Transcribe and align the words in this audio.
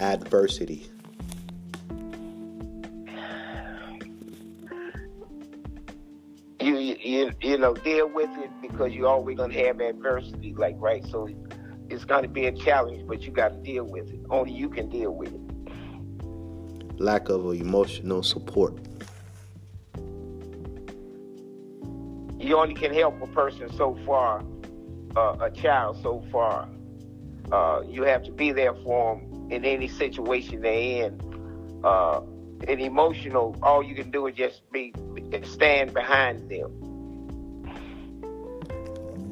adversity? 0.00 0.86
You, 6.60 6.78
you 6.78 7.32
you 7.40 7.58
know 7.58 7.74
deal 7.74 8.08
with 8.08 8.30
it 8.38 8.50
because 8.60 8.92
you're 8.92 9.08
always 9.08 9.36
gonna 9.36 9.54
have 9.54 9.80
adversity, 9.80 10.54
like 10.54 10.74
right. 10.78 11.04
So 11.06 11.28
it's 11.88 12.04
gonna 12.04 12.28
be 12.28 12.46
a 12.46 12.52
challenge, 12.52 13.06
but 13.06 13.22
you 13.22 13.30
got 13.30 13.48
to 13.48 13.58
deal 13.58 13.84
with 13.84 14.10
it. 14.12 14.20
Only 14.30 14.52
you 14.52 14.68
can 14.68 14.88
deal 14.88 15.14
with 15.14 15.32
it. 15.32 15.40
Lack 16.98 17.28
of 17.28 17.44
emotional 17.54 18.22
support. 18.22 18.74
You 22.38 22.56
only 22.58 22.74
can 22.74 22.92
help 22.92 23.20
a 23.22 23.26
person 23.28 23.72
so 23.76 23.98
far, 24.06 24.42
uh, 25.16 25.36
a 25.40 25.50
child 25.50 25.98
so 26.02 26.24
far. 26.32 26.68
Uh, 27.52 27.82
you 27.86 28.02
have 28.02 28.22
to 28.24 28.32
be 28.32 28.50
there 28.50 28.74
for 28.74 29.16
them 29.16 29.25
in 29.50 29.64
any 29.64 29.88
situation 29.88 30.62
they're 30.62 31.06
in. 31.06 31.80
Uh, 31.84 32.20
and 32.66 32.80
emotional, 32.80 33.56
all 33.62 33.82
you 33.82 33.94
can 33.94 34.10
do 34.10 34.26
is 34.26 34.34
just 34.34 34.70
be 34.72 34.92
stand 35.44 35.92
behind 35.92 36.48
them. 36.48 36.70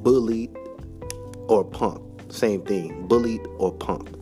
Bullied 0.03 0.55
or 1.49 1.65
punked. 1.65 2.33
Same 2.33 2.63
thing. 2.63 3.07
Bullied 3.09 3.47
or 3.59 3.73
punked. 3.75 4.21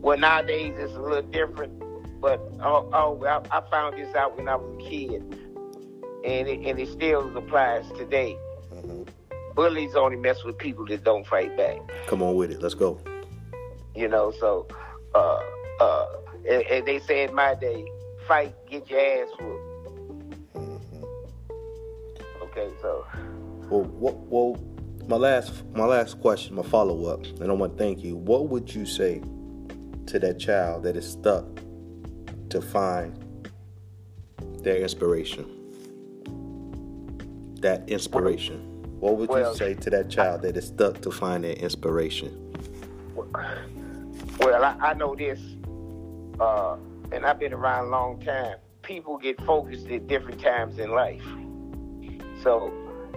Well, 0.00 0.18
nowadays 0.18 0.74
it's 0.78 0.94
a 0.94 1.00
little 1.00 1.22
different, 1.22 1.72
but 2.20 2.40
oh, 2.62 2.88
oh 2.92 3.24
I, 3.24 3.58
I 3.58 3.70
found 3.70 3.96
this 3.96 4.14
out 4.14 4.36
when 4.36 4.48
I 4.48 4.56
was 4.56 4.74
a 4.78 4.88
kid, 4.88 5.22
and 6.24 6.48
it, 6.48 6.66
and 6.66 6.78
it 6.78 6.88
still 6.88 7.36
applies 7.36 7.86
today. 7.96 8.36
Mm-hmm. 8.72 9.02
Bullies 9.54 9.94
only 9.94 10.16
mess 10.16 10.42
with 10.44 10.56
people 10.58 10.86
that 10.86 11.04
don't 11.04 11.26
fight 11.26 11.56
back. 11.56 11.80
Come 12.06 12.22
on 12.22 12.34
with 12.34 12.50
it. 12.50 12.62
Let's 12.62 12.74
go. 12.74 12.98
You 14.00 14.08
know, 14.08 14.32
so 14.40 14.66
uh, 15.14 15.42
uh, 15.78 16.06
and, 16.48 16.62
and 16.62 16.86
they 16.86 17.00
say 17.00 17.24
in 17.24 17.34
my 17.34 17.54
day, 17.54 17.84
fight, 18.26 18.54
get 18.66 18.88
your 18.88 18.98
ass 18.98 19.28
whooped. 19.38 20.54
Mm-hmm. 20.54 21.04
Okay, 22.44 22.70
so. 22.80 23.04
Well, 23.68 23.82
what, 23.82 24.16
well, 24.20 24.58
my 25.06 25.16
last, 25.16 25.64
my 25.74 25.84
last 25.84 26.18
question, 26.22 26.54
my 26.54 26.62
follow 26.62 27.04
up, 27.12 27.26
and 27.26 27.50
I 27.50 27.52
want 27.52 27.76
to 27.76 27.84
thank 27.84 28.02
you. 28.02 28.16
What 28.16 28.48
would 28.48 28.74
you 28.74 28.86
say 28.86 29.20
to 30.06 30.18
that 30.18 30.38
child 30.38 30.84
that 30.84 30.96
is 30.96 31.06
stuck 31.06 31.44
to 32.48 32.62
find 32.62 33.14
their 34.62 34.78
inspiration? 34.78 35.44
That 37.60 37.86
inspiration. 37.86 38.66
What 38.98 39.18
would 39.18 39.28
well, 39.28 39.52
you 39.52 39.58
say 39.58 39.74
to 39.74 39.90
that 39.90 40.08
child 40.08 40.40
that 40.40 40.56
is 40.56 40.68
stuck 40.68 41.02
to 41.02 41.10
find 41.10 41.44
their 41.44 41.52
inspiration? 41.52 42.54
Well, 43.14 43.28
I, 44.42 44.76
I 44.80 44.94
know 44.94 45.14
this 45.14 45.40
uh, 46.40 46.76
and 47.12 47.26
I've 47.26 47.38
been 47.38 47.52
around 47.52 47.86
a 47.86 47.88
long 47.90 48.20
time, 48.20 48.56
people 48.82 49.18
get 49.18 49.40
focused 49.44 49.88
at 49.88 50.06
different 50.06 50.40
times 50.40 50.78
in 50.78 50.90
life. 50.92 51.22
So 52.42 52.72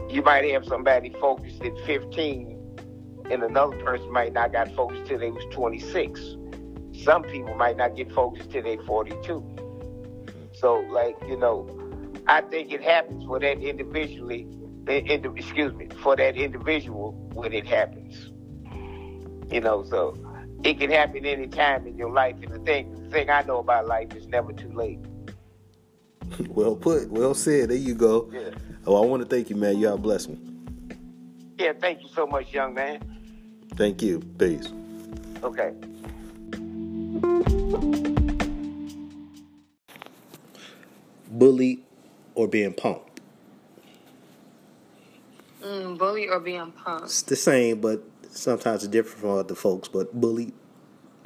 you 0.10 0.22
might 0.22 0.50
have 0.52 0.66
somebody 0.66 1.10
focused 1.22 1.62
at 1.62 1.78
15, 1.86 3.28
and 3.32 3.44
another 3.44 3.78
person 3.78 4.12
might 4.12 4.34
not 4.34 4.52
got 4.52 4.74
focused 4.76 5.06
till 5.06 5.20
they 5.20 5.32
was 5.32 5.46
26. 5.52 6.20
Some 7.04 7.24
people 7.24 7.56
might 7.56 7.78
not 7.78 7.96
get 7.96 8.12
focused 8.12 8.52
till 8.52 8.64
they 8.64 8.78
42. 8.78 9.56
So, 10.54 10.82
like 10.92 11.16
you 11.28 11.38
know, 11.38 11.68
I 12.28 12.42
think 12.42 12.72
it 12.72 12.82
happens 12.82 13.24
for 13.26 13.40
that 13.40 13.60
individually. 13.60 14.48
excuse 14.88 15.74
me, 15.74 15.88
for 16.02 16.16
that 16.16 16.36
individual 16.36 17.14
when 17.34 17.54
it 17.54 17.66
happens. 17.66 18.32
You 19.52 19.62
know, 19.62 19.84
so 19.84 20.16
it 20.64 20.80
can 20.80 20.90
happen 20.92 21.26
any 21.26 21.48
time 21.48 21.86
in 21.88 21.98
your 21.98 22.12
life. 22.12 22.36
And 22.42 22.54
the 22.54 22.60
thing, 22.60 23.04
the 23.04 23.10
thing 23.10 23.30
I 23.30 23.42
know 23.44 23.60
about 23.60 23.88
life 23.88 24.16
is 24.16 24.28
never 24.28 24.54
too 24.54 24.72
late. 24.72 25.00
well 26.50 26.76
put, 26.76 27.10
well 27.10 27.34
said. 27.34 27.70
There 27.70 27.78
you 27.78 27.96
go. 27.96 28.30
Yeah. 28.32 28.52
Oh, 28.86 29.02
I 29.02 29.06
want 29.06 29.22
to 29.24 29.28
thank 29.28 29.50
you, 29.50 29.56
man. 29.56 29.78
You 29.78 29.88
have 29.88 30.02
blessed 30.02 30.30
me. 30.30 30.40
Yeah, 31.58 31.74
thank 31.80 32.02
you 32.02 32.10
so 32.10 32.26
much, 32.26 32.52
young 32.54 32.74
man. 32.74 33.02
Thank 33.76 34.02
you. 34.02 34.20
Peace. 34.38 34.72
Okay. 35.44 35.74
Bully 41.30 41.84
or 42.36 42.48
being 42.48 42.74
punked? 42.74 43.02
Mm, 45.62 45.98
bully 45.98 46.28
or 46.28 46.40
being 46.40 46.72
punked? 46.72 47.04
It's 47.06 47.22
the 47.24 47.36
same, 47.36 47.82
but 47.82 48.04
sometimes 48.30 48.84
it's 48.84 48.92
different 48.92 49.20
from 49.20 49.30
other 49.32 49.56
folks, 49.56 49.88
but 49.88 50.20
bullied, 50.20 50.54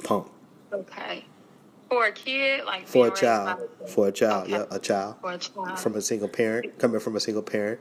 punk. 0.02 0.26
Okay. 0.72 1.24
For 1.88 2.04
a 2.04 2.12
kid, 2.12 2.64
like 2.66 2.86
for 2.86 3.06
a 3.06 3.10
child, 3.10 3.62
for 3.88 4.08
a 4.08 4.12
child, 4.12 4.44
okay. 4.44 4.52
yeah, 4.52 4.64
a 4.70 4.78
child, 4.78 5.16
for 5.22 5.32
a 5.32 5.38
child 5.38 5.78
from 5.78 5.96
a 5.96 6.02
single 6.02 6.28
parent, 6.28 6.78
coming 6.78 7.00
from 7.00 7.16
a 7.16 7.20
single 7.20 7.42
parent. 7.42 7.80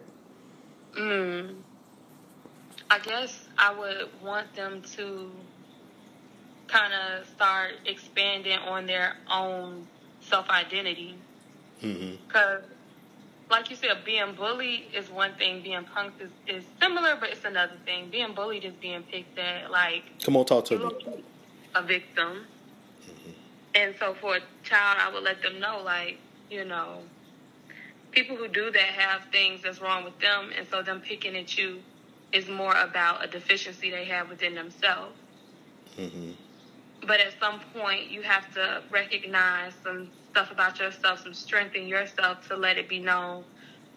Mm. 0.98 1.56
I 2.90 3.00
guess 3.00 3.50
I 3.58 3.74
would 3.74 4.08
want 4.24 4.54
them 4.56 4.82
to 4.96 5.30
kind 6.68 6.94
of 6.94 7.28
start 7.28 7.72
expanding 7.86 8.60
on 8.60 8.86
their 8.86 9.18
own 9.30 9.86
self 10.22 10.50
identity. 10.50 11.18
Because 11.82 12.62
mm-hmm 12.62 12.74
like 13.50 13.70
you 13.70 13.76
said, 13.76 14.04
being 14.06 14.34
bullied 14.34 14.86
is 14.94 15.10
one 15.10 15.34
thing. 15.36 15.62
Being 15.62 15.86
punked 15.96 16.22
is, 16.22 16.30
is 16.48 16.64
similar, 16.82 17.16
but 17.20 17.30
it's 17.30 17.46
another 17.46 17.76
thing. 17.86 18.10
Being 18.10 18.34
bullied 18.34 18.66
is 18.66 18.74
being 18.82 19.04
picked 19.04 19.38
at. 19.38 19.72
Like, 19.72 20.04
come 20.24 20.38
on, 20.38 20.46
talk 20.46 20.66
to 20.66 20.78
me. 20.78 21.24
A 21.78 21.84
victim. 21.84 22.46
Mm-hmm. 23.04 23.32
And 23.76 23.96
so, 24.00 24.16
for 24.16 24.38
a 24.38 24.40
child, 24.64 24.98
I 25.00 25.14
would 25.14 25.24
let 25.24 25.44
them 25.44 25.60
know, 25.60 25.82
like, 25.84 26.18
you 26.50 26.66
know, 26.66 27.02
people 28.12 28.36
who 28.36 28.48
do 28.48 28.72
that 28.72 28.82
have 28.82 29.22
things 29.32 29.62
that's 29.62 29.80
wrong 29.80 30.04
with 30.04 30.18
them, 30.20 30.50
and 30.58 30.68
so 30.72 30.82
them 30.82 31.02
picking 31.02 31.36
at 31.38 31.56
you 31.56 31.80
is 32.34 32.50
more 32.50 32.74
about 32.74 33.24
a 33.24 33.28
deficiency 33.28 33.92
they 33.92 34.06
have 34.06 34.30
within 34.30 34.56
themselves. 34.56 35.16
Mm-hmm. 35.98 36.32
But 37.06 37.20
at 37.20 37.34
some 37.40 37.60
point, 37.76 38.10
you 38.10 38.24
have 38.24 38.52
to 38.56 38.82
recognize 38.90 39.74
some 39.84 40.10
stuff 40.32 40.52
about 40.52 40.80
yourself, 40.80 41.22
some 41.22 41.34
strength 41.36 41.76
in 41.76 41.88
yourself 41.88 42.48
to 42.48 42.58
let 42.58 42.78
it 42.78 42.90
be 42.90 43.00
known, 43.00 43.44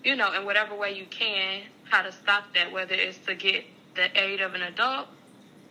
you 0.05 0.17
know, 0.17 0.33
in 0.33 0.45
whatever 0.45 0.75
way 0.75 0.95
you 0.95 1.07
can, 1.07 1.63
how 1.85 2.03
to 2.03 2.13
stop 2.13 2.45
that, 2.55 2.71
whether 2.73 2.95
it's 2.95 3.19
to 3.27 3.35
get 3.35 3.65
the 3.97 4.07
aid 4.23 4.41
of 4.41 4.55
an 4.55 4.63
adult, 4.63 5.09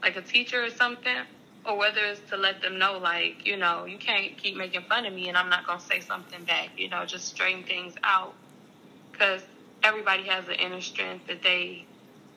like 0.02 0.16
a 0.16 0.22
teacher 0.22 0.64
or 0.64 0.70
something, 0.72 1.24
or 1.70 1.78
whether 1.78 2.04
it's 2.04 2.22
to 2.32 2.38
let 2.38 2.62
them 2.62 2.80
know, 2.80 2.98
like, 2.98 3.46
you 3.46 3.56
know, 3.56 3.86
you 3.86 3.98
can't 3.98 4.36
keep 4.38 4.58
making 4.58 4.82
fun 4.90 5.06
of 5.06 5.14
me 5.14 5.28
and 5.28 5.38
I'm 5.38 5.50
not 5.50 5.68
going 5.68 5.80
to 5.80 5.86
say 5.86 6.00
something 6.00 6.44
back, 6.46 6.70
you 6.76 6.90
know, 6.90 7.06
just 7.06 7.28
straighten 7.28 7.64
things 7.64 7.94
out. 8.04 8.34
Because 9.12 9.44
everybody 9.84 10.24
has 10.24 10.48
an 10.48 10.56
inner 10.56 10.82
strength 10.82 11.28
that 11.28 11.44
they 11.44 11.86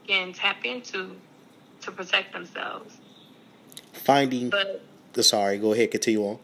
can 0.06 0.32
tap 0.34 0.64
into 0.64 1.16
to 1.80 1.90
protect 1.90 2.34
themselves. 2.34 2.98
Finding. 3.92 4.50
But, 4.50 4.82
the 5.14 5.22
sorry, 5.22 5.58
go 5.58 5.72
ahead, 5.72 5.90
continue 5.90 6.24
on. 6.26 6.38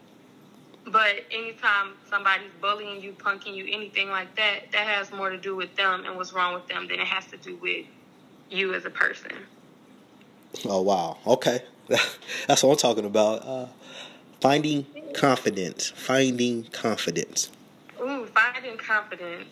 But 0.85 1.25
anytime 1.31 1.93
somebody's 2.09 2.49
bullying 2.59 3.03
you, 3.03 3.11
punking 3.11 3.55
you, 3.55 3.65
anything 3.71 4.09
like 4.09 4.35
that, 4.37 4.71
that 4.71 4.87
has 4.87 5.11
more 5.11 5.29
to 5.29 5.37
do 5.37 5.55
with 5.55 5.75
them 5.75 6.05
and 6.05 6.15
what's 6.15 6.33
wrong 6.33 6.55
with 6.55 6.67
them 6.67 6.87
than 6.87 6.99
it 6.99 7.07
has 7.07 7.27
to 7.27 7.37
do 7.37 7.55
with 7.57 7.85
you 8.49 8.73
as 8.73 8.85
a 8.85 8.89
person. 8.89 9.31
Oh 10.65 10.81
wow! 10.81 11.19
Okay, 11.27 11.61
that's 12.47 12.63
what 12.63 12.71
I'm 12.71 12.77
talking 12.77 13.05
about. 13.05 13.45
Uh, 13.45 13.67
finding 14.41 14.85
confidence. 15.13 15.89
Finding 15.89 16.63
confidence. 16.65 17.51
Ooh, 18.01 18.25
finding 18.27 18.77
confidence. 18.77 19.49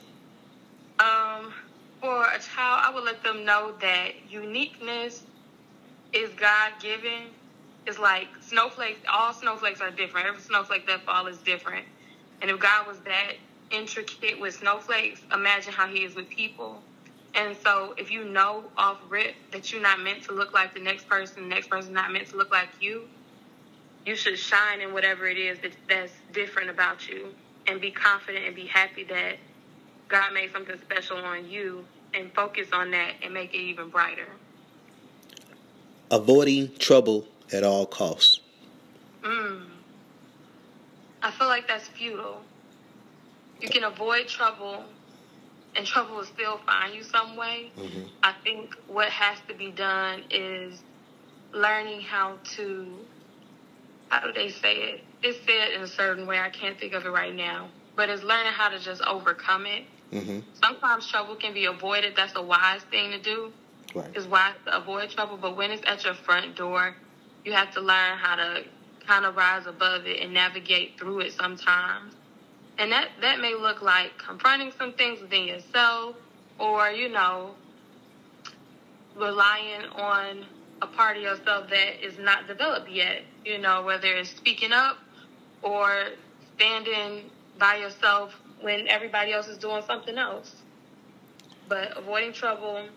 Um, 0.99 1.53
for 2.01 2.23
a 2.23 2.39
child, 2.39 2.81
I 2.83 2.91
would 2.93 3.03
let 3.03 3.23
them 3.23 3.45
know 3.45 3.73
that 3.81 4.11
uniqueness 4.29 5.23
is 6.13 6.29
God 6.31 6.71
given 6.81 7.27
it's 7.87 7.97
like 7.97 8.27
snowflakes. 8.41 8.99
All 9.09 9.33
snowflakes 9.33 9.79
are 9.79 9.89
different. 9.89 10.27
Every 10.27 10.41
snowflake 10.41 10.85
that 10.87 11.05
falls 11.05 11.29
is 11.29 11.37
different. 11.37 11.85
And 12.41 12.51
if 12.51 12.59
God 12.59 12.85
was 12.85 12.99
that 12.99 13.35
intricate 13.71 14.39
with 14.39 14.55
snowflakes, 14.55 15.21
imagine 15.33 15.71
how 15.71 15.87
He 15.87 16.03
is 16.03 16.13
with 16.13 16.29
people. 16.29 16.83
And 17.35 17.55
so, 17.63 17.93
if 17.97 18.11
you 18.11 18.25
know 18.25 18.65
off 18.77 18.97
rip 19.09 19.35
that 19.51 19.71
you're 19.71 19.81
not 19.81 19.99
meant 19.99 20.23
to 20.23 20.31
look 20.31 20.53
like 20.53 20.73
the 20.73 20.79
next 20.79 21.07
person, 21.07 21.43
the 21.43 21.49
next 21.49 21.69
person 21.69 21.93
not 21.93 22.11
meant 22.11 22.27
to 22.29 22.37
look 22.37 22.51
like 22.51 22.69
you, 22.79 23.07
you 24.05 24.15
should 24.15 24.39
shine 24.39 24.81
in 24.81 24.93
whatever 24.93 25.27
it 25.27 25.37
is 25.37 25.59
that, 25.59 25.73
that's 25.87 26.13
different 26.33 26.69
about 26.69 27.07
you, 27.07 27.33
and 27.67 27.79
be 27.79 27.91
confident 27.91 28.45
and 28.45 28.55
be 28.55 28.65
happy 28.65 29.03
that 29.03 29.37
God 30.07 30.33
made 30.33 30.51
something 30.51 30.79
special 30.79 31.17
on 31.17 31.49
you, 31.49 31.85
and 32.13 32.33
focus 32.33 32.69
on 32.73 32.91
that 32.91 33.13
and 33.21 33.33
make 33.33 33.53
it 33.53 33.57
even 33.57 33.89
brighter. 33.89 34.27
Avoiding 36.09 36.73
trouble 36.77 37.27
at 37.51 37.63
all 37.63 37.85
costs? 37.85 38.39
Mm. 39.21 39.65
I 41.21 41.31
feel 41.31 41.47
like 41.47 41.67
that's 41.67 41.87
futile. 41.89 42.41
You 43.59 43.69
can 43.69 43.83
avoid 43.83 44.27
trouble, 44.27 44.85
and 45.77 45.85
trouble 45.85 46.15
will 46.15 46.25
still 46.25 46.59
find 46.65 46.93
you 46.93 47.03
some 47.03 47.37
way. 47.37 47.71
Mm-hmm. 47.77 48.07
I 48.23 48.33
think 48.43 48.75
what 48.87 49.09
has 49.09 49.37
to 49.47 49.53
be 49.53 49.71
done 49.71 50.23
is 50.31 50.81
learning 51.53 52.01
how 52.01 52.37
to 52.55 52.87
how 54.09 54.25
do 54.25 54.31
they 54.33 54.49
say 54.49 54.75
it? 54.75 55.03
It's 55.21 55.37
said 55.45 55.73
in 55.75 55.81
a 55.81 55.87
certain 55.87 56.27
way. 56.27 56.39
I 56.39 56.49
can't 56.49 56.79
think 56.79 56.93
of 56.93 57.05
it 57.05 57.09
right 57.09 57.35
now, 57.35 57.69
but 57.95 58.09
it's 58.09 58.23
learning 58.23 58.53
how 58.53 58.69
to 58.69 58.79
just 58.79 59.01
overcome 59.01 59.65
it. 59.65 59.83
Mm-hmm. 60.11 60.39
Sometimes 60.63 61.07
trouble 61.07 61.35
can 61.35 61.53
be 61.53 61.65
avoided. 61.65 62.15
That's 62.15 62.33
a 62.35 62.41
wise 62.41 62.81
thing 62.89 63.11
to 63.11 63.19
do. 63.21 63.51
Right. 63.93 64.09
It's 64.15 64.25
wise 64.25 64.53
to 64.65 64.77
avoid 64.77 65.09
trouble, 65.09 65.37
but 65.37 65.57
when 65.57 65.71
it's 65.71 65.83
at 65.85 66.05
your 66.05 66.13
front 66.13 66.55
door, 66.55 66.95
you 67.43 67.51
have 67.53 67.73
to 67.73 67.81
learn 67.81 68.17
how 68.17 68.35
to 68.35 68.63
kind 69.05 69.25
of 69.25 69.35
rise 69.35 69.65
above 69.65 70.05
it 70.05 70.21
and 70.21 70.33
navigate 70.33 70.97
through 70.97 71.19
it 71.21 71.33
sometimes. 71.33 72.13
And 72.79 72.91
that, 72.91 73.09
that 73.21 73.39
may 73.39 73.55
look 73.55 73.81
like 73.81 74.17
confronting 74.17 74.71
some 74.77 74.93
things 74.93 75.19
within 75.19 75.45
yourself 75.45 76.15
or, 76.59 76.89
you 76.89 77.09
know, 77.09 77.55
relying 79.15 79.83
on 79.95 80.45
a 80.81 80.87
part 80.87 81.17
of 81.17 81.23
yourself 81.23 81.69
that 81.69 82.05
is 82.05 82.19
not 82.19 82.47
developed 82.47 82.89
yet. 82.89 83.23
You 83.43 83.57
know, 83.57 83.83
whether 83.83 84.07
it's 84.07 84.29
speaking 84.29 84.71
up 84.73 84.97
or 85.63 86.05
standing 86.55 87.31
by 87.57 87.77
yourself 87.77 88.35
when 88.61 88.87
everybody 88.87 89.33
else 89.33 89.47
is 89.47 89.57
doing 89.57 89.81
something 89.87 90.17
else. 90.17 90.55
But 91.67 91.97
avoiding 91.97 92.33
trouble, 92.33 92.87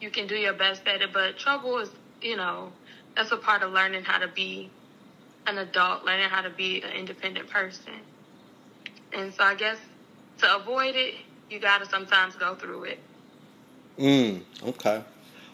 you 0.00 0.10
can 0.10 0.26
do 0.26 0.34
your 0.34 0.52
best 0.52 0.86
at 0.86 1.00
it. 1.00 1.12
But 1.12 1.38
trouble 1.38 1.78
is, 1.78 1.90
you 2.20 2.36
know, 2.36 2.72
that's 3.16 3.32
a 3.32 3.36
part 3.36 3.62
of 3.62 3.72
learning 3.72 4.04
how 4.04 4.18
to 4.18 4.28
be 4.28 4.70
an 5.46 5.58
adult, 5.58 6.04
learning 6.04 6.28
how 6.28 6.42
to 6.42 6.50
be 6.50 6.82
an 6.82 6.90
independent 6.92 7.48
person. 7.48 7.94
And 9.12 9.32
so 9.34 9.44
I 9.44 9.54
guess 9.54 9.78
to 10.38 10.56
avoid 10.56 10.94
it, 10.94 11.14
you 11.50 11.58
got 11.58 11.78
to 11.78 11.86
sometimes 11.86 12.36
go 12.36 12.54
through 12.54 12.84
it. 12.84 12.98
Mm, 13.98 14.42
okay. 14.64 15.02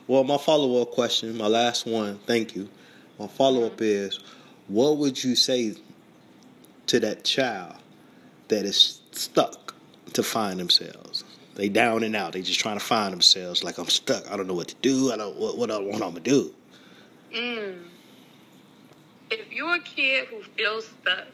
Well, 0.06 0.23
my 0.25 0.38
follow 0.38 0.81
up 0.82 0.93
question, 0.93 1.37
my 1.37 1.49
last 1.49 1.87
one, 1.87 2.19
thank 2.26 2.55
you. 2.55 2.69
My 3.19 3.26
follow 3.26 3.67
up 3.67 3.81
is 3.81 4.20
what 4.69 4.99
would 4.99 5.23
you 5.23 5.35
say 5.35 5.75
to 6.87 7.00
that 7.00 7.25
child 7.25 7.76
that 8.49 8.64
is 8.64 9.00
stuck 9.11 9.75
to 10.12 10.23
find 10.23 10.61
themselves? 10.61 11.25
They 11.56 11.70
down 11.70 12.03
and 12.03 12.14
out. 12.14 12.35
They 12.35 12.43
just 12.43 12.61
trying 12.61 12.79
to 12.79 12.85
find 12.85 13.12
themselves. 13.12 13.64
Like 13.64 13.79
I'm 13.79 13.88
stuck. 13.88 14.31
I 14.31 14.37
don't 14.37 14.47
know 14.47 14.55
what 14.55 14.69
to 14.69 14.75
do. 14.82 15.11
I 15.11 15.17
don't 15.17 15.37
what 15.37 15.56
what 15.56 15.70
I 15.70 15.79
want 15.79 16.03
I'm 16.03 16.11
gonna 16.11 16.20
do. 16.20 16.55
Mm. 17.35 17.79
If 19.31 19.50
you're 19.50 19.75
a 19.75 19.81
kid 19.81 20.26
who 20.29 20.43
feels 20.56 20.87
stuck, 21.03 21.26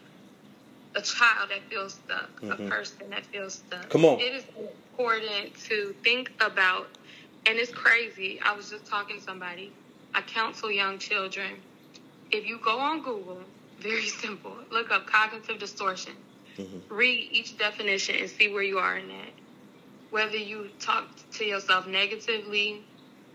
a 0.95 1.01
child 1.01 1.49
that 1.49 1.63
feels 1.69 1.95
stuck, 1.95 2.39
Mhm. 2.41 2.67
a 2.67 2.69
person 2.69 3.09
that 3.09 3.25
feels 3.27 3.55
stuck, 3.55 3.89
Come 3.89 4.05
on. 4.05 4.19
it 4.19 4.33
is 4.33 4.45
important 4.55 5.55
to 5.69 5.93
think 6.03 6.31
about. 6.39 6.89
And 7.45 7.57
it's 7.57 7.73
crazy. 7.73 8.39
I 8.41 8.53
was 8.53 8.69
just 8.69 8.85
talking 8.85 9.17
to 9.17 9.21
somebody. 9.23 9.73
I 10.13 10.21
counsel 10.21 10.71
young 10.71 10.97
children. 10.99 11.61
If 12.31 12.45
you 12.45 12.59
go 12.59 12.79
on 12.79 13.01
Google, 13.01 13.43
very 13.79 14.07
simple, 14.23 14.57
look 14.71 14.91
up 14.91 15.07
cognitive 15.07 15.59
distortion. 15.59 16.13
Mhm. 16.57 16.83
Read 16.89 17.29
each 17.31 17.57
definition 17.57 18.15
and 18.15 18.29
see 18.29 18.49
where 18.53 18.63
you 18.63 18.79
are 18.79 18.97
in 18.97 19.07
that. 19.09 19.33
Whether 20.11 20.37
you 20.37 20.69
talk 20.79 21.09
to 21.33 21.45
yourself 21.45 21.87
negatively, 21.87 22.85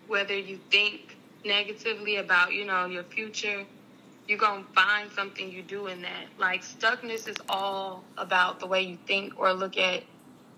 whether 0.06 0.36
you 0.38 0.58
think 0.70 1.18
negatively 1.44 2.16
about, 2.16 2.52
you 2.52 2.64
know, 2.64 2.86
your 2.86 3.04
future, 3.04 3.66
you're 4.28 4.38
going 4.38 4.64
to 4.64 4.72
find 4.72 5.10
something 5.12 5.50
you 5.50 5.62
do 5.62 5.86
in 5.86 6.02
that. 6.02 6.26
Like, 6.38 6.62
stuckness 6.62 7.26
is 7.28 7.36
all 7.48 8.04
about 8.18 8.60
the 8.60 8.66
way 8.66 8.82
you 8.82 8.98
think 9.06 9.40
or 9.40 9.54
look 9.54 9.78
at 9.78 10.04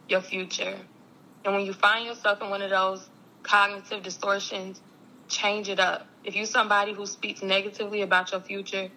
your 0.08 0.20
future. 0.20 0.76
And 1.44 1.54
when 1.54 1.64
you 1.64 1.72
find 1.72 2.04
yourself 2.04 2.42
in 2.42 2.50
one 2.50 2.62
of 2.62 2.70
those 2.70 3.08
cognitive 3.44 4.02
distortions, 4.02 4.80
change 5.28 5.68
it 5.68 5.78
up. 5.78 6.06
If 6.24 6.34
you're 6.34 6.46
somebody 6.46 6.92
who 6.92 7.06
speaks 7.06 7.42
negatively 7.42 8.02
about 8.02 8.32
your 8.32 8.40
future, 8.40 8.90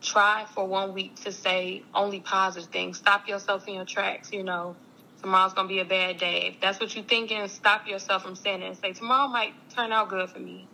try 0.00 0.46
for 0.54 0.66
one 0.66 0.94
week 0.94 1.16
to 1.24 1.32
say 1.32 1.82
only 1.92 2.20
positive 2.20 2.70
things. 2.70 2.98
Stop 2.98 3.28
yourself 3.28 3.66
in 3.68 3.74
your 3.74 3.84
tracks, 3.84 4.32
you 4.32 4.44
know. 4.44 4.76
Tomorrow's 5.20 5.52
gonna 5.52 5.68
be 5.68 5.80
a 5.80 5.84
bad 5.84 6.18
day. 6.18 6.52
If 6.54 6.60
that's 6.60 6.80
what 6.80 6.94
you're 6.94 7.04
thinking, 7.04 7.46
stop 7.48 7.86
yourself 7.86 8.22
from 8.22 8.36
saying 8.36 8.62
it 8.62 8.66
and 8.68 8.76
say, 8.78 8.92
Tomorrow 8.94 9.28
might 9.28 9.52
turn 9.76 9.92
out 9.92 10.08
good 10.08 10.30
for 10.30 10.38
me. 10.38 10.69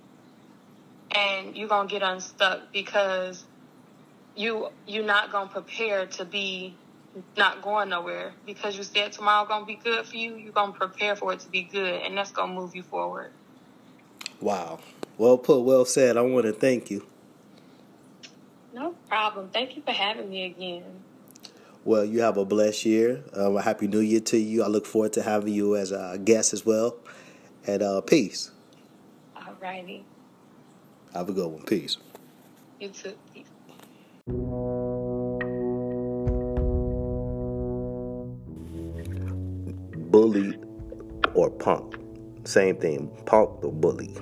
And 1.17 1.57
you're 1.57 1.69
gonna 1.69 1.89
get 1.89 2.03
unstuck 2.03 2.73
because 2.73 3.45
you 4.35 4.69
you're 4.87 5.05
not 5.05 5.33
gonna 5.33 5.49
prepare 5.49 6.07
to 6.07 6.25
be 6.25 6.77
not 7.37 7.63
going 7.63 7.89
nowhere 7.89 8.33
because 8.45 8.77
you 8.77 8.83
said 8.83 9.13
tomorrow 9.13 9.49
gonna 9.49 9.65
be 9.65 9.77
good 9.77 10.05
for 10.05 10.17
you, 10.17 10.37
you're 10.37 10.53
gonna 10.53 10.73
prepare 10.73 11.17
for 11.17 11.33
it 11.33 11.41
to 11.41 11.49
be 11.49 11.63
good 11.63 12.03
and 12.03 12.17
that's 12.17 12.33
gonna 12.33 12.53
move 12.53 12.77
you 12.77 12.83
forward. 12.83 13.31
Wow. 14.41 14.81
Well 15.17 15.39
put, 15.39 15.61
well 15.61 15.87
said. 15.87 16.17
I 16.19 16.23
want 16.23 16.45
to 16.45 16.53
thank 16.53 16.91
you. 16.91 17.07
No 18.75 18.95
problem. 19.09 19.49
Thank 19.49 19.77
you 19.77 19.83
for 19.83 19.93
having 19.93 20.29
me 20.29 20.45
again. 20.45 20.85
Well, 21.87 22.05
you 22.05 22.21
have 22.21 22.37
a 22.37 22.45
blessed 22.45 22.85
year. 22.85 23.23
Um, 23.33 23.57
a 23.57 23.63
happy 23.63 23.87
New 23.87 24.01
Year 24.01 24.21
to 24.21 24.37
you. 24.37 24.63
I 24.63 24.67
look 24.67 24.85
forward 24.85 25.13
to 25.15 25.23
having 25.23 25.55
you 25.55 25.77
as 25.77 25.93
a 25.93 26.19
guest 26.23 26.53
as 26.53 26.67
well. 26.67 26.97
And 27.67 27.81
uh, 27.81 28.01
peace. 28.03 28.51
Alrighty. 29.37 30.03
Have 31.17 31.31
a 31.31 31.33
good 31.33 31.51
one. 31.51 31.63
Peace. 31.63 31.97
You 32.79 32.91
too. 32.91 33.15
Peace. 33.33 33.47
Bully 40.11 40.59
or 41.33 41.49
punk. 41.49 41.97
Same 42.45 42.77
thing. 42.77 43.11
Punk 43.25 43.65
or 43.65 43.73
bully. 43.73 44.15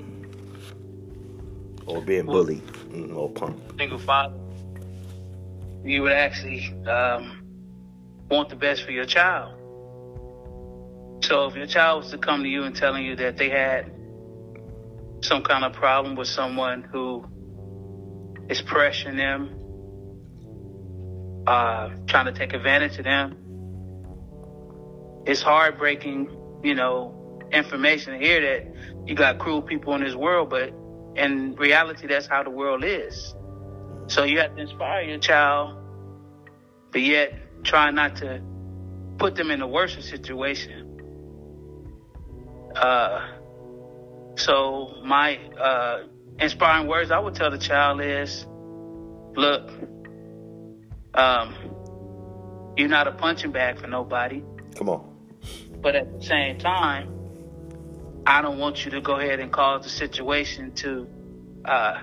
Or 1.87 2.01
being 2.01 2.27
bullied 2.27 2.63
mm, 2.63 3.17
or 3.17 3.29
punk. 3.29 3.61
single 3.77 3.99
father, 3.99 4.39
you 5.85 6.03
would 6.03 6.13
actually 6.13 6.73
um, 6.87 7.43
want 8.31 8.51
the 8.51 8.57
best 8.57 8.85
for 8.85 8.93
your 8.93 9.05
child. 9.05 9.53
So 11.25 11.49
if 11.49 11.57
your 11.57 11.67
child 11.67 12.05
was 12.05 12.13
to 12.13 12.19
come 12.19 12.45
to 12.45 12.49
you 12.49 12.63
and 12.63 12.77
telling 12.77 13.05
you 13.05 13.17
that 13.17 13.37
they 13.37 13.49
had 13.51 13.94
some 15.25 15.43
kind 15.43 15.65
of 15.65 15.73
problem 15.73 16.17
with 16.17 16.29
someone 16.29 16.83
who 16.83 17.25
is 18.51 18.61
pressuring 18.61 19.17
them, 19.17 19.51
uh, 21.47 21.89
trying 22.07 22.27
to 22.27 22.33
take 22.33 22.53
advantage 22.53 22.99
of 22.99 23.05
them, 23.05 23.39
it's 25.27 25.41
heartbreaking, 25.41 26.29
you 26.63 26.75
know, 26.75 27.41
information 27.53 28.13
to 28.13 28.19
hear 28.19 28.41
that 28.43 29.07
you 29.07 29.15
got 29.15 29.39
cruel 29.39 29.63
people 29.63 29.95
in 29.95 30.05
this 30.05 30.15
world, 30.15 30.51
but 30.51 30.75
in 31.17 31.55
reality, 31.57 32.07
that's 32.07 32.27
how 32.27 32.43
the 32.43 32.51
world 32.51 32.85
is. 32.85 33.35
So 34.09 34.25
you 34.25 34.41
have 34.41 34.55
to 34.57 34.61
inspire 34.61 35.03
your 35.03 35.19
child, 35.19 35.79
but 36.91 37.01
yet 37.01 37.65
try 37.65 37.91
not 37.91 38.17
to 38.17 38.43
put 39.19 39.37
them 39.37 39.51
in 39.51 39.63
a 39.63 39.67
worse 39.67 39.95
situation. 40.05 40.91
Uh, 42.77 43.27
so 44.37 44.95
my 45.03 45.37
uh, 45.37 46.05
inspiring 46.39 46.87
words 46.87 47.11
I 47.11 47.19
would 47.19 47.35
tell 47.35 47.51
the 47.51 47.59
child 47.59 48.01
is, 48.01 48.47
look, 49.37 49.71
um, 51.15 51.55
you're 52.77 52.89
not 52.89 53.07
a 53.07 53.13
punching 53.13 53.53
bag 53.53 53.81
for 53.81 53.87
nobody. 53.87 54.43
Come 54.77 54.89
on. 54.89 55.11
But 55.81 55.95
at 55.95 56.19
the 56.19 56.25
same 56.25 56.59
time, 56.59 57.11
I 58.27 58.43
don't 58.43 58.59
want 58.59 58.85
you 58.85 58.91
to 58.93 59.01
go 59.01 59.17
ahead 59.19 59.39
and 59.39 59.53
cause 59.53 59.85
the 59.85 59.91
situation 59.91 60.73
to 60.77 61.07
uh, 61.65 62.01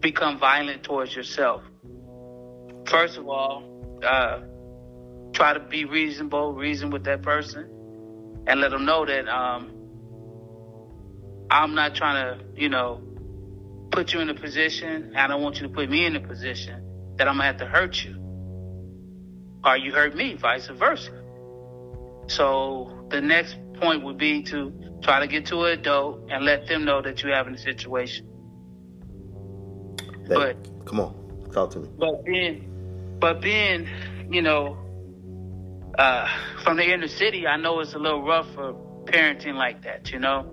become 0.00 0.38
violent 0.38 0.82
towards 0.82 1.14
yourself. 1.14 1.62
First 2.86 3.16
of 3.16 3.28
all, 3.28 4.00
uh, 4.04 4.40
try 5.32 5.54
to 5.54 5.60
be 5.60 5.84
reasonable, 5.84 6.52
reason 6.52 6.90
with 6.90 7.04
that 7.04 7.22
person, 7.22 7.70
and 8.46 8.60
let 8.60 8.72
them 8.72 8.84
know 8.84 9.06
that 9.06 9.28
um, 9.28 9.79
I'm 11.50 11.74
not 11.74 11.94
trying 11.94 12.38
to, 12.38 12.44
you 12.54 12.68
know, 12.68 13.00
put 13.90 14.12
you 14.12 14.20
in 14.20 14.28
a 14.30 14.34
position. 14.34 15.14
I 15.16 15.26
don't 15.26 15.42
want 15.42 15.60
you 15.60 15.66
to 15.66 15.72
put 15.72 15.90
me 15.90 16.04
in 16.06 16.14
a 16.14 16.20
position 16.20 17.14
that 17.16 17.26
I'm 17.26 17.34
gonna 17.34 17.44
have 17.44 17.58
to 17.58 17.66
hurt 17.66 18.04
you, 18.04 18.16
or 19.64 19.76
you 19.76 19.92
hurt 19.92 20.14
me, 20.14 20.34
vice 20.34 20.68
versa. 20.68 21.10
So 22.28 23.06
the 23.10 23.20
next 23.20 23.56
point 23.80 24.04
would 24.04 24.16
be 24.16 24.42
to 24.44 24.72
try 25.02 25.20
to 25.20 25.26
get 25.26 25.46
to 25.46 25.64
an 25.64 25.78
adult 25.78 26.30
and 26.30 26.44
let 26.44 26.68
them 26.68 26.84
know 26.84 27.02
that 27.02 27.22
you're 27.22 27.34
having 27.34 27.54
a 27.54 27.58
situation. 27.58 28.26
That- 30.28 30.56
But- 30.64 30.86
come 30.86 31.00
on. 31.00 31.14
Talk 31.52 31.70
to 31.72 31.80
me. 31.80 31.88
But 31.98 32.24
being, 32.24 33.16
but 33.18 33.40
being, 33.40 33.88
you 34.30 34.40
know, 34.40 34.78
uh, 35.98 36.28
from 36.62 36.76
the 36.76 36.92
inner 36.92 37.08
city, 37.08 37.46
I 37.46 37.56
know 37.56 37.80
it's 37.80 37.94
a 37.94 37.98
little 37.98 38.22
rough 38.22 38.48
for 38.54 38.74
parenting 39.06 39.54
like 39.54 39.82
that. 39.82 40.12
You 40.12 40.20
know, 40.20 40.46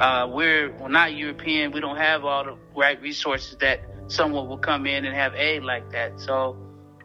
uh, 0.00 0.28
we're 0.30 0.72
we're 0.76 0.88
not 0.88 1.14
European. 1.14 1.72
We 1.72 1.80
don't 1.80 1.96
have 1.96 2.24
all 2.24 2.44
the 2.44 2.56
right 2.74 3.00
resources 3.00 3.56
that 3.60 3.80
someone 4.08 4.48
will 4.48 4.58
come 4.58 4.86
in 4.86 5.04
and 5.04 5.14
have 5.14 5.34
aid 5.34 5.62
like 5.62 5.90
that. 5.92 6.20
So 6.20 6.56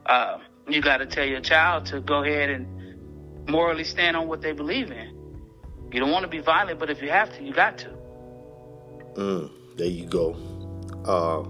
uh, 0.05 0.39
you 0.67 0.81
got 0.81 0.97
to 0.97 1.05
tell 1.05 1.25
your 1.25 1.41
child 1.41 1.85
to 1.87 2.01
go 2.01 2.23
ahead 2.23 2.49
and 2.49 3.49
morally 3.49 3.83
stand 3.83 4.17
on 4.17 4.27
what 4.27 4.41
they 4.41 4.51
believe 4.51 4.91
in. 4.91 5.17
You 5.91 5.99
don't 5.99 6.11
want 6.11 6.23
to 6.23 6.29
be 6.29 6.39
violent, 6.39 6.79
but 6.79 6.89
if 6.89 7.01
you 7.01 7.09
have 7.09 7.35
to, 7.37 7.43
you 7.43 7.53
got 7.53 7.77
to. 7.79 7.89
Mm, 9.15 9.77
there 9.77 9.87
you 9.87 10.05
go. 10.05 10.35
Uh, 11.05 11.43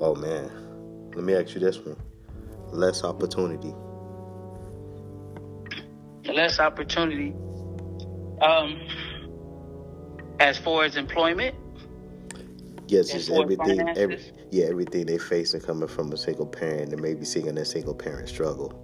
oh 0.00 0.14
man, 0.16 0.50
let 1.14 1.24
me 1.24 1.34
ask 1.34 1.54
you 1.54 1.60
this 1.60 1.78
one: 1.78 1.96
less 2.72 3.04
opportunity. 3.04 3.74
Less 6.24 6.60
opportunity. 6.60 7.34
Um, 8.40 8.80
as 10.40 10.58
far 10.58 10.84
as 10.84 10.96
employment. 10.96 11.54
Yes, 12.88 13.14
it's 13.14 13.30
everything. 13.30 13.88
Every, 13.90 14.18
yeah, 14.50 14.64
everything 14.64 15.06
they 15.06 15.18
face 15.18 15.52
facing 15.52 15.60
coming 15.60 15.86
from 15.86 16.12
a 16.12 16.16
single 16.16 16.46
parent 16.46 16.92
and 16.92 17.00
maybe 17.00 17.24
seeing 17.24 17.56
a 17.56 17.64
single 17.64 17.94
parent 17.94 18.28
struggle. 18.28 18.74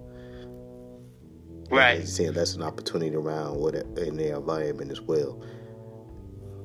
Right. 1.69 1.99
And 1.99 2.07
seeing 2.07 2.31
that's 2.31 2.55
an 2.55 2.63
opportunity 2.63 3.13
around 3.13 3.57
what 3.57 3.75
in 3.75 4.15
their 4.15 4.37
environment 4.37 4.91
as 4.91 5.01
well. 5.01 5.43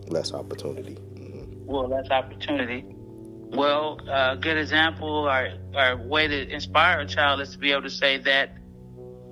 Less 0.06 0.32
opportunity. 0.32 0.94
hmm 0.94 1.66
Well, 1.66 1.88
that's 1.88 2.10
opportunity. 2.10 2.84
Well, 2.86 3.98
a 4.08 4.36
good 4.36 4.56
example 4.56 5.08
or, 5.28 5.58
or 5.74 5.96
way 5.96 6.28
to 6.28 6.48
inspire 6.48 7.00
a 7.00 7.06
child 7.06 7.40
is 7.40 7.50
to 7.50 7.58
be 7.58 7.72
able 7.72 7.82
to 7.82 7.90
say 7.90 8.18
that 8.18 8.56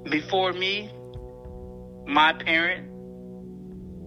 before 0.05 0.53
me, 0.53 0.91
my 2.07 2.33
parent 2.33 2.89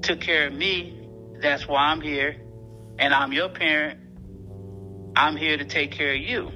took 0.03 0.19
care 0.19 0.47
of 0.47 0.53
me. 0.53 1.02
That's 1.43 1.67
why 1.67 1.91
I'm 1.91 1.99
here. 1.99 2.37
And 2.97 3.13
I'm 3.13 3.33
your 3.33 3.49
parent. 3.49 3.99
I'm 5.15 5.35
here 5.35 5.57
to 5.57 5.65
take 5.65 5.91
care 5.91 6.13
of 6.15 6.21
you. 6.21 6.49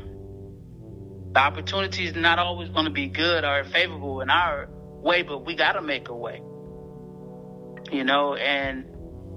The 1.34 1.40
opportunity 1.40 2.06
is 2.06 2.16
not 2.16 2.40
always 2.40 2.70
going 2.70 2.86
to 2.86 2.92
be 2.92 3.08
good 3.08 3.44
or 3.44 3.66
favorable 3.66 4.22
in 4.22 4.30
our 4.30 4.70
way, 5.02 5.24
but 5.24 5.46
we 5.46 5.56
got 5.56 5.74
to 5.74 5.82
make 5.82 6.08
a 6.08 6.16
way. 6.16 6.42
You 7.92 8.06
know, 8.06 8.36
and 8.36 8.86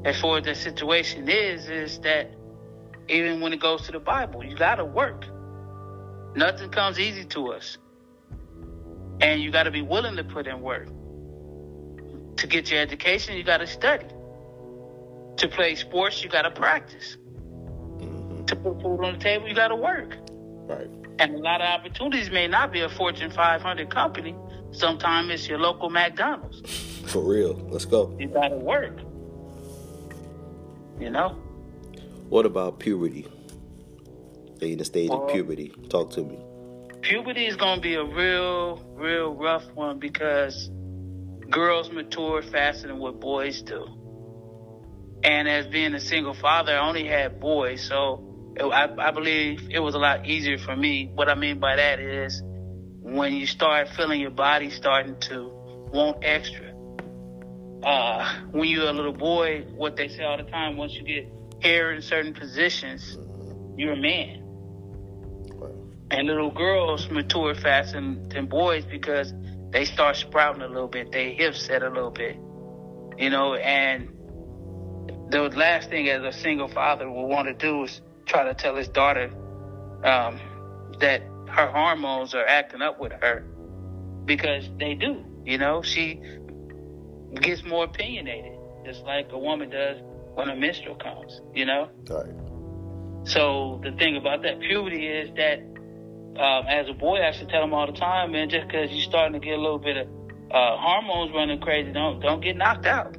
as 0.04 0.21
far 0.21 0.38
as 0.38 0.45
the 0.45 0.54
situation 0.54 1.28
is, 1.28 1.69
is 1.69 1.99
that 2.00 2.33
even 3.09 3.40
when 3.40 3.52
it 3.52 3.61
goes 3.61 3.83
to 3.87 3.92
the 3.92 3.99
Bible, 3.99 4.45
you 4.45 4.57
got 4.57 4.76
to 4.76 4.85
work. 4.85 5.26
Nothing 6.37 6.71
comes 6.71 7.00
easy 7.00 7.25
to 7.25 7.52
us. 7.52 7.76
And 9.21 9.42
you 9.42 9.50
got 9.50 9.64
to 9.64 9.73
be 9.73 9.83
willing 9.83 10.14
to 10.16 10.25
put 10.25 10.47
in 10.47 10.62
work. 10.62 10.87
To 12.37 12.47
get 12.47 12.71
your 12.71 12.80
education, 12.80 13.37
you 13.37 13.42
got 13.42 13.59
to 13.59 13.66
study. 13.66 14.07
To 15.40 15.49
play 15.49 15.75
sports, 15.75 16.23
you 16.23 16.28
got 16.28 16.42
to 16.42 16.50
practice. 16.50 17.16
hmm 17.99 18.44
To 18.44 18.56
put 18.56 18.82
food 18.82 19.02
on 19.02 19.14
the 19.14 19.18
table, 19.18 19.49
you 19.49 19.54
got 19.54 19.68
to 19.68 19.76
work. 19.76 20.16
Right. 20.68 20.88
And 21.18 21.35
a 21.35 21.38
lot 21.38 21.62
of 21.62 21.66
opportunities 21.66 22.30
may 22.30 22.47
not 22.47 22.73
be 22.73 22.80
a 22.82 22.88
Fortune 22.90 23.30
500 23.30 23.88
company. 23.90 24.35
Sometimes 24.73 25.30
it's 25.30 25.49
your 25.49 25.59
local 25.59 25.88
McDonald's. 25.88 26.61
For 27.11 27.23
real. 27.23 27.54
Let's 27.70 27.87
go. 27.87 28.14
You 28.20 28.28
got 28.28 28.49
to 28.49 28.56
work. 28.56 28.99
You 31.00 31.09
know? 31.11 31.30
What 32.28 32.44
about 32.44 32.78
puberty? 32.78 33.26
They 34.59 34.73
in 34.73 34.78
the 34.78 34.85
stage 34.85 35.09
Well- 35.09 35.25
of 35.25 35.32
puberty. 35.32 35.73
Talk 35.88 36.11
to 36.12 36.23
me. 36.23 36.38
puberty 37.00 37.47
is 37.47 37.56
to 37.56 37.78
be 37.80 37.94
a 37.94 38.04
real, 38.04 38.76
real 38.94 39.35
rough 39.35 39.64
one 39.75 39.99
because 39.99 40.68
girls 41.49 41.90
mature 41.90 42.42
faster 42.42 42.88
than 42.88 42.99
what 42.99 43.18
boys 43.20 43.62
do. 43.62 43.87
And 45.22 45.48
as 45.48 45.66
being 45.66 45.94
a 45.94 46.00
single 46.00 46.34
father, 46.34 46.72
I 46.72 46.88
only 46.88 47.06
had 47.06 47.40
boys, 47.40 47.82
so 47.82 48.54
it, 48.56 48.64
I, 48.64 49.08
I 49.08 49.10
believe 49.10 49.68
it 49.70 49.80
was 49.80 49.94
a 49.94 49.98
lot 49.98 50.26
easier 50.26 50.58
for 50.58 50.74
me. 50.74 51.10
What 51.14 51.28
I 51.28 51.34
mean 51.34 51.60
by 51.60 51.76
that 51.76 52.00
is 52.00 52.42
when 52.42 53.34
you 53.34 53.46
start 53.46 53.88
feeling 53.90 54.20
your 54.20 54.30
body 54.30 54.70
starting 54.70 55.18
to 55.28 55.50
want 55.92 56.18
extra. 56.22 56.72
Uh, 57.82 58.40
when 58.50 58.68
you're 58.68 58.88
a 58.88 58.92
little 58.92 59.12
boy, 59.12 59.64
what 59.74 59.96
they 59.96 60.08
say 60.08 60.22
all 60.22 60.36
the 60.36 60.50
time, 60.50 60.76
once 60.76 60.94
you 60.94 61.02
get 61.02 61.30
hair 61.62 61.92
in 61.92 62.02
certain 62.02 62.34
positions, 62.34 63.18
you're 63.76 63.92
a 63.92 63.96
man. 63.96 64.36
And 66.10 66.26
little 66.26 66.50
girls 66.50 67.08
mature 67.10 67.54
faster 67.54 68.00
than, 68.00 68.28
than 68.28 68.46
boys 68.46 68.84
because 68.84 69.32
they 69.70 69.84
start 69.84 70.16
sprouting 70.16 70.62
a 70.62 70.68
little 70.68 70.88
bit. 70.88 71.12
Their 71.12 71.30
hips 71.30 71.62
set 71.64 71.82
a 71.82 71.88
little 71.88 72.10
bit. 72.10 72.36
You 73.18 73.30
know, 73.30 73.54
and 73.54 74.08
the 75.30 75.49
last 75.56 75.90
thing 75.90 76.08
as 76.08 76.22
a 76.22 76.37
single 76.37 76.68
father 76.68 77.10
will 77.10 77.28
want 77.28 77.49
to 77.49 77.54
do 77.54 77.84
is 77.84 78.00
try 78.26 78.44
to 78.44 78.54
tell 78.54 78.76
his 78.76 78.88
daughter 78.88 79.30
um, 80.04 80.38
that 81.00 81.22
her 81.49 81.66
hormones 81.66 82.34
are 82.34 82.46
acting 82.46 82.82
up 82.82 83.00
with 83.00 83.12
her 83.12 83.44
because 84.25 84.68
they 84.78 84.94
do. 84.94 85.25
You 85.44 85.58
know, 85.58 85.82
she 85.82 86.20
gets 87.34 87.64
more 87.64 87.84
opinionated, 87.84 88.58
just 88.84 89.02
like 89.02 89.28
a 89.30 89.38
woman 89.38 89.70
does 89.70 89.99
when 90.34 90.49
a 90.49 90.56
menstrual 90.56 90.96
comes. 90.96 91.40
You 91.54 91.66
know. 91.66 91.88
Right. 92.08 93.28
So 93.28 93.80
the 93.82 93.92
thing 93.92 94.16
about 94.16 94.42
that 94.42 94.60
puberty 94.60 95.06
is 95.06 95.30
that 95.37 95.60
um, 96.40 96.66
as 96.68 96.88
a 96.88 96.94
boy, 96.94 97.20
I 97.22 97.32
should 97.32 97.49
tell 97.49 97.60
them 97.60 97.75
all 97.75 97.87
the 97.87 97.99
time, 97.99 98.32
man. 98.32 98.49
Just 98.49 98.66
because 98.66 98.90
you're 98.90 99.02
starting 99.02 99.38
to 99.38 99.44
get 99.44 99.58
a 99.58 99.60
little 99.60 99.78
bit 99.78 99.96
of 99.96 100.06
uh, 100.50 100.76
hormones 100.76 101.32
running 101.34 101.60
crazy, 101.60 101.92
don't 101.92 102.20
don't 102.20 102.40
get 102.40 102.56
knocked 102.56 102.87
out. 102.87 103.16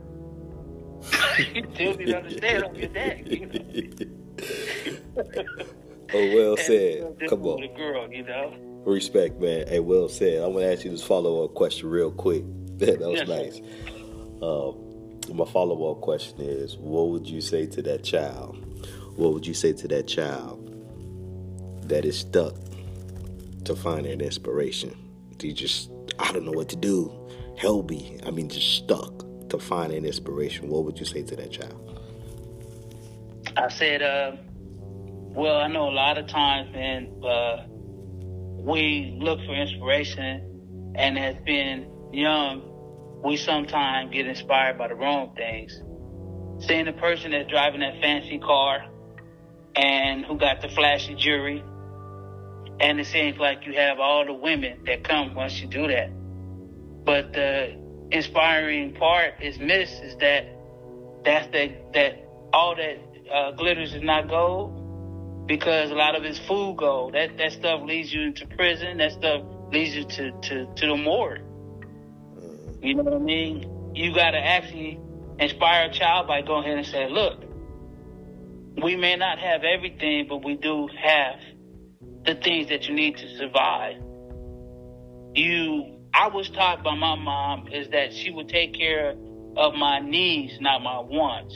you 1.53 1.67
still 1.73 1.95
need 1.95 2.05
to 2.05 2.17
understand 2.17 2.63
on 2.63 2.75
your 2.75 2.89
daddy. 2.89 3.37
You 3.39 3.89
know? 3.97 5.65
Oh, 6.13 6.35
well 6.35 6.57
said. 6.57 7.15
Come 7.29 7.43
on. 7.43 7.73
girl, 7.77 8.11
you 8.11 8.23
know. 8.23 8.53
Respect, 8.85 9.39
man. 9.39 9.65
Hey, 9.67 9.79
well 9.79 10.09
said. 10.09 10.43
I'm 10.43 10.53
gonna 10.53 10.65
ask 10.65 10.83
you 10.83 10.91
this 10.91 11.03
follow 11.03 11.45
up 11.45 11.53
question 11.53 11.89
real 11.89 12.11
quick. 12.11 12.43
that 12.79 12.99
was 12.99 13.19
Yes, 13.19 13.27
nice. 13.29 13.61
Um, 14.41 15.35
my 15.37 15.45
follow 15.45 15.89
up 15.89 16.01
question 16.01 16.41
is: 16.41 16.75
What 16.77 17.09
would 17.09 17.27
you 17.27 17.39
say 17.39 17.65
to 17.67 17.81
that 17.83 18.03
child? 18.03 18.57
What 19.15 19.33
would 19.33 19.47
you 19.47 19.53
say 19.53 19.71
to 19.71 19.87
that 19.89 20.07
child 20.07 20.67
that 21.83 22.03
is 22.03 22.19
stuck 22.19 22.55
to 23.63 23.75
find 23.75 24.05
an 24.05 24.19
inspiration? 24.19 24.93
You 25.41 25.53
just, 25.53 25.89
I 26.19 26.31
don't 26.33 26.45
know 26.45 26.51
what 26.51 26.69
to 26.69 26.75
do. 26.75 27.11
Help 27.57 27.89
me. 27.89 28.19
I 28.25 28.31
mean, 28.31 28.49
just 28.49 28.77
stuck 28.77 29.23
to 29.51 29.59
find 29.59 29.93
an 29.93 30.05
inspiration. 30.05 30.69
What 30.69 30.83
would 30.85 30.99
you 30.99 31.05
say 31.05 31.21
to 31.23 31.35
that 31.35 31.51
child? 31.51 31.77
I 33.55 33.69
said, 33.69 34.01
uh, 34.01 34.35
well, 35.33 35.57
I 35.57 35.67
know 35.67 35.89
a 35.89 35.91
lot 35.91 36.17
of 36.17 36.27
times, 36.27 36.71
man, 36.73 37.11
uh, 37.23 37.65
we 38.63 39.17
look 39.19 39.39
for 39.45 39.53
inspiration, 39.53 40.93
and 40.95 41.17
as 41.17 41.35
being 41.45 41.89
young, 42.13 42.63
we 43.23 43.37
sometimes 43.37 44.11
get 44.11 44.25
inspired 44.25 44.77
by 44.77 44.87
the 44.87 44.95
wrong 44.95 45.33
things. 45.35 45.81
Seeing 46.65 46.87
a 46.87 46.93
person 46.93 47.31
that's 47.31 47.49
driving 47.49 47.81
that 47.81 48.01
fancy 48.01 48.39
car 48.39 48.85
and 49.75 50.25
who 50.25 50.37
got 50.37 50.61
the 50.61 50.69
flashy 50.69 51.15
jewelry, 51.15 51.63
and 52.79 52.99
it 52.99 53.05
seems 53.07 53.37
like 53.37 53.65
you 53.65 53.73
have 53.73 53.99
all 53.99 54.25
the 54.25 54.33
women 54.33 54.83
that 54.85 55.03
come 55.03 55.35
once 55.35 55.59
you 55.59 55.67
do 55.67 55.87
that. 55.87 56.09
But 57.03 57.33
the 57.33 57.80
inspiring 58.11 58.93
part 58.93 59.35
is 59.41 59.57
missed 59.59 60.01
is 60.03 60.15
that 60.17 60.45
that's 61.23 61.47
that 61.51 61.93
that 61.93 62.27
all 62.53 62.75
that 62.75 62.97
uh, 63.33 63.51
glitters 63.51 63.93
is 63.93 64.01
not 64.01 64.27
gold 64.27 65.47
because 65.47 65.91
a 65.91 65.95
lot 65.95 66.15
of 66.15 66.23
it's 66.23 66.39
food 66.39 66.77
gold. 66.77 67.13
That 67.13 67.37
that 67.37 67.51
stuff 67.53 67.81
leads 67.83 68.13
you 68.13 68.21
into 68.21 68.47
prison. 68.47 68.97
That 68.97 69.13
stuff 69.13 69.43
leads 69.71 69.95
you 69.95 70.03
to 70.03 70.31
to 70.31 70.73
to 70.75 70.87
the 70.87 70.95
morgue. 70.95 71.41
You 72.81 72.95
know 72.95 73.03
what 73.03 73.13
I 73.13 73.19
mean? 73.19 73.93
You 73.93 74.13
got 74.13 74.31
to 74.31 74.39
actually 74.39 74.99
inspire 75.39 75.89
a 75.89 75.93
child 75.93 76.27
by 76.27 76.41
going 76.41 76.65
ahead 76.65 76.77
and 76.77 76.87
say, 76.87 77.09
look, 77.09 77.43
we 78.81 78.95
may 78.95 79.15
not 79.15 79.37
have 79.37 79.63
everything, 79.63 80.27
but 80.27 80.43
we 80.43 80.55
do 80.55 80.87
have 80.87 81.39
the 82.25 82.35
things 82.35 82.69
that 82.69 82.87
you 82.87 82.95
need 82.95 83.17
to 83.17 83.37
survive. 83.37 83.97
You, 85.35 86.00
I 86.13 86.27
was 86.27 86.49
taught 86.49 86.83
by 86.83 86.95
my 86.95 87.15
mom 87.15 87.67
is 87.69 87.89
that 87.89 88.13
she 88.13 88.31
would 88.31 88.49
take 88.49 88.73
care 88.73 89.15
of 89.55 89.73
my 89.75 89.99
needs, 89.99 90.59
not 90.59 90.81
my 90.81 90.99
wants. 90.99 91.55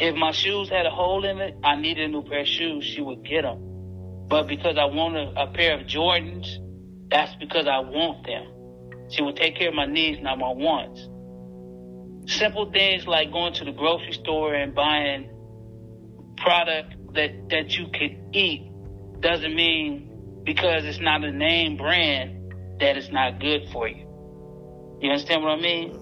If 0.00 0.16
my 0.16 0.32
shoes 0.32 0.68
had 0.68 0.84
a 0.84 0.90
hole 0.90 1.24
in 1.24 1.38
it, 1.38 1.56
I 1.62 1.76
needed 1.76 2.06
a 2.06 2.08
new 2.08 2.22
pair 2.22 2.40
of 2.40 2.48
shoes, 2.48 2.84
she 2.84 3.00
would 3.00 3.24
get 3.24 3.42
them. 3.42 4.26
But 4.28 4.48
because 4.48 4.76
I 4.78 4.86
wanted 4.86 5.36
a 5.36 5.46
pair 5.48 5.78
of 5.78 5.86
Jordans, 5.86 6.48
that's 7.08 7.34
because 7.36 7.66
I 7.66 7.78
want 7.78 8.26
them. 8.26 9.10
She 9.10 9.22
would 9.22 9.36
take 9.36 9.56
care 9.56 9.68
of 9.68 9.74
my 9.74 9.86
needs, 9.86 10.20
not 10.20 10.38
my 10.38 10.50
wants. 10.50 11.08
Simple 12.30 12.70
things 12.70 13.06
like 13.06 13.32
going 13.32 13.54
to 13.54 13.64
the 13.64 13.72
grocery 13.72 14.12
store 14.12 14.54
and 14.54 14.74
buying 14.74 15.30
product 16.36 16.94
that, 17.14 17.48
that 17.50 17.70
you 17.70 17.86
could 17.86 18.18
eat 18.32 18.70
doesn't 19.20 19.54
mean 19.54 20.42
because 20.44 20.84
it's 20.84 21.00
not 21.00 21.24
a 21.24 21.32
name 21.32 21.76
brand 21.76 22.37
that 22.80 22.96
it's 22.96 23.10
not 23.10 23.40
good 23.40 23.68
for 23.72 23.88
you. 23.88 24.06
You 25.00 25.10
understand 25.10 25.42
what 25.42 25.58
I 25.58 25.60
mean? 25.60 25.98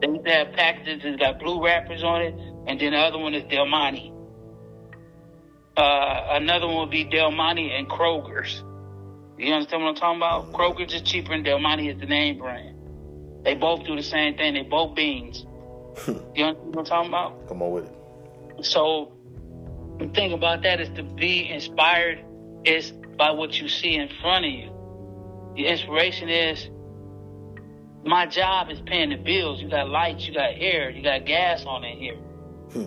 They 0.00 0.08
used 0.08 0.24
to 0.24 0.30
have 0.30 0.52
packages 0.52 1.02
that 1.02 1.18
got 1.18 1.38
blue 1.38 1.64
wrappers 1.64 2.02
on 2.02 2.22
it, 2.22 2.34
and 2.66 2.80
then 2.80 2.92
the 2.92 2.98
other 2.98 3.18
one 3.18 3.34
is 3.34 3.44
Del 3.44 3.66
Monte. 3.66 4.12
Uh, 5.76 6.26
another 6.30 6.66
one 6.66 6.78
would 6.78 6.90
be 6.90 7.04
Del 7.04 7.30
Monte 7.30 7.70
and 7.70 7.88
Kroger's. 7.88 8.62
You 9.38 9.52
understand 9.52 9.82
what 9.82 9.90
I'm 9.90 9.94
talking 9.96 10.18
about? 10.18 10.52
Kroger's 10.52 10.94
is 10.94 11.02
cheaper 11.02 11.32
and 11.32 11.44
Del 11.44 11.58
Monte 11.58 11.88
is 11.88 11.98
the 11.98 12.06
name 12.06 12.38
brand. 12.38 12.76
They 13.44 13.54
both 13.54 13.84
do 13.84 13.96
the 13.96 14.02
same 14.02 14.36
thing. 14.36 14.54
They 14.54 14.62
both 14.62 14.94
beans. 14.94 15.44
you 16.34 16.44
understand 16.44 16.74
what 16.74 16.78
I'm 16.78 16.84
talking 16.84 17.08
about? 17.08 17.48
Come 17.48 17.62
on 17.62 17.72
with 17.72 17.84
it. 17.86 18.64
So 18.64 19.12
the 19.98 20.08
thing 20.08 20.32
about 20.32 20.62
that 20.62 20.80
is 20.80 20.88
to 20.90 21.02
be 21.02 21.48
inspired 21.50 22.24
is 22.64 22.92
by 23.18 23.30
what 23.30 23.60
you 23.60 23.68
see 23.68 23.94
in 23.94 24.08
front 24.20 24.44
of 24.44 24.50
you. 24.50 24.70
The 25.56 25.66
inspiration 25.66 26.28
is 26.28 26.68
my 28.04 28.26
job 28.26 28.70
is 28.70 28.80
paying 28.80 29.10
the 29.10 29.16
bills. 29.16 29.60
You 29.60 29.68
got 29.68 29.88
lights, 29.88 30.26
you 30.26 30.34
got 30.34 30.50
air, 30.56 30.90
you 30.90 31.02
got 31.02 31.24
gas 31.24 31.64
on 31.64 31.84
in 31.84 31.98
here. 31.98 32.16
Hmm. 32.72 32.84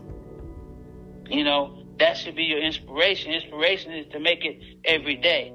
You 1.30 1.44
know, 1.44 1.84
that 2.00 2.18
should 2.18 2.36
be 2.36 2.44
your 2.44 2.60
inspiration. 2.60 3.32
Inspiration 3.32 3.94
is 3.94 4.12
to 4.12 4.20
make 4.20 4.46
it 4.46 4.62
every 4.86 5.16
day. 5.16 5.54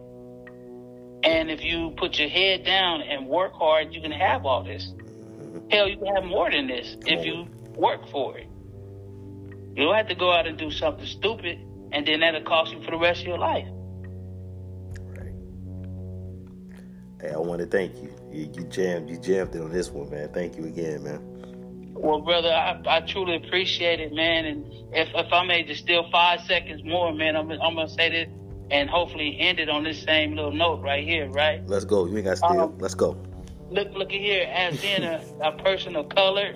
And 1.24 1.50
if 1.50 1.62
you 1.62 1.94
put 1.96 2.18
your 2.18 2.28
head 2.28 2.64
down 2.64 3.02
and 3.02 3.28
work 3.28 3.52
hard, 3.52 3.94
you 3.94 4.00
can 4.00 4.10
have 4.10 4.44
all 4.44 4.64
this. 4.64 4.92
Hell, 5.70 5.88
you 5.88 5.96
can 5.96 6.14
have 6.14 6.24
more 6.24 6.50
than 6.50 6.66
this 6.66 6.96
if 7.06 7.24
you 7.24 7.46
work 7.76 8.08
for 8.08 8.36
it. 8.38 8.48
You 9.76 9.84
don't 9.84 9.94
have 9.94 10.08
to 10.08 10.14
go 10.14 10.32
out 10.32 10.46
and 10.46 10.58
do 10.58 10.70
something 10.70 11.06
stupid, 11.06 11.58
and 11.92 12.06
then 12.06 12.20
that'll 12.20 12.42
cost 12.42 12.72
you 12.72 12.82
for 12.82 12.90
the 12.90 12.98
rest 12.98 13.20
of 13.20 13.28
your 13.28 13.38
life. 13.38 13.68
Hey, 17.22 17.30
I 17.30 17.38
want 17.38 17.60
to 17.60 17.66
thank 17.66 17.94
you. 18.02 18.12
You, 18.32 18.50
you 18.52 18.64
jammed, 18.64 19.08
you 19.08 19.16
jammed 19.16 19.54
it 19.54 19.62
on 19.62 19.70
this 19.70 19.90
one, 19.90 20.10
man. 20.10 20.28
Thank 20.30 20.58
you 20.58 20.64
again, 20.64 21.04
man. 21.04 21.20
Well, 21.94 22.20
brother, 22.20 22.48
I, 22.48 22.82
I 22.84 23.00
truly 23.02 23.36
appreciate 23.36 24.00
it, 24.00 24.12
man. 24.12 24.44
And 24.44 24.66
if 24.92 25.08
if 25.14 25.32
I 25.32 25.44
may 25.44 25.62
just 25.62 25.82
steal 25.82 26.10
five 26.10 26.40
seconds 26.40 26.82
more, 26.84 27.14
man, 27.14 27.36
I'm 27.36 27.48
I'm 27.52 27.76
gonna 27.76 27.88
say 27.88 28.10
this 28.10 28.28
and 28.72 28.90
hopefully 28.90 29.36
end 29.38 29.60
it 29.60 29.68
on 29.68 29.84
this 29.84 30.02
same 30.02 30.34
little 30.34 30.50
note 30.50 30.82
right 30.82 31.06
here, 31.06 31.28
right? 31.28 31.64
Let's 31.68 31.84
go. 31.84 32.06
You 32.06 32.16
ain't 32.16 32.24
got 32.24 32.30
to 32.30 32.36
steal. 32.38 32.60
Um, 32.60 32.78
Let's 32.78 32.94
go. 32.94 33.16
Look, 33.70 33.92
look 33.92 34.12
at 34.12 34.20
here. 34.20 34.48
As 34.50 34.80
being 34.80 35.04
a, 35.04 35.22
a 35.42 35.52
person 35.52 35.94
of 35.94 36.08
color, 36.08 36.54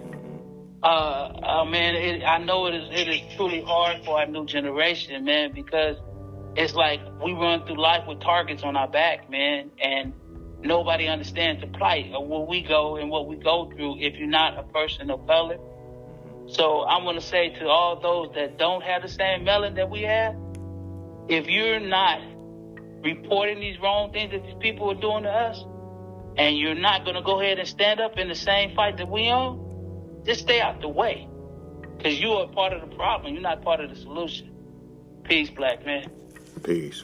uh, 0.83 0.87
uh 0.87 1.65
man, 1.65 1.95
it, 1.95 2.25
I 2.25 2.39
know 2.39 2.67
it 2.67 2.75
is 2.75 2.89
it 2.91 3.09
is 3.09 3.37
truly 3.37 3.63
hard 3.63 4.05
for 4.05 4.19
our 4.19 4.27
new 4.27 4.47
generation, 4.47 5.25
man, 5.25 5.53
because 5.53 5.97
it's 6.57 6.75
like 6.75 7.01
we 7.23 7.35
run 7.35 7.65
through 7.67 7.81
life 7.81 8.05
with 8.09 8.21
targets 8.21 8.65
on 8.65 8.77
our 8.77 8.89
back, 8.89 9.31
man, 9.31 9.71
and 9.81 10.13
nobody 10.67 11.09
understands 11.09 11.61
the 11.61 11.67
plight 11.67 12.13
of 12.13 12.27
where 12.27 12.41
we 12.41 12.63
go 12.63 12.97
and 12.97 13.11
what 13.11 13.27
we 13.27 13.37
go 13.37 13.71
through 13.75 13.99
if 14.01 14.17
you're 14.17 14.29
not 14.29 14.59
a 14.59 14.63
person 14.65 15.11
of 15.11 15.27
color. 15.27 15.59
So 16.49 16.85
I'm 16.85 17.03
going 17.03 17.17
to 17.17 17.27
say 17.27 17.51
to 17.59 17.69
all 17.69 18.01
those 18.01 18.35
that 18.35 18.59
don't 18.59 18.83
have 18.83 19.03
the 19.03 19.09
same 19.09 19.45
melon 19.45 19.75
that 19.75 19.91
we 19.91 20.03
have, 20.03 20.37
if 21.29 21.47
you're 21.47 21.81
not 21.81 22.21
reporting 23.03 23.61
these 23.61 23.79
wrong 23.81 24.13
things 24.13 24.31
that 24.33 24.43
these 24.45 24.55
people 24.61 24.91
are 24.91 25.01
doing 25.01 25.25
to 25.25 25.31
us, 25.31 25.65
and 26.37 26.57
you're 26.57 26.75
not 26.75 27.05
going 27.05 27.17
to 27.17 27.23
go 27.23 27.41
ahead 27.41 27.59
and 27.59 27.67
stand 27.67 27.99
up 27.99 28.19
in 28.19 28.29
the 28.29 28.35
same 28.35 28.75
fight 28.75 28.99
that 28.99 29.09
we 29.09 29.29
on, 29.29 30.23
just 30.25 30.41
stay 30.41 30.61
out 30.61 30.81
the 30.81 30.89
way. 30.89 31.29
Because 31.97 32.21
you 32.21 32.31
are 32.33 32.47
part 32.49 32.73
of 32.73 32.89
the 32.89 32.95
problem. 32.95 33.33
You're 33.33 33.43
not 33.43 33.63
part 33.63 33.81
of 33.81 33.91
the 33.91 33.97
solution. 33.97 34.53
Peace, 35.25 35.51
black 35.51 35.85
man. 35.87 36.11
Peace. 36.63 37.03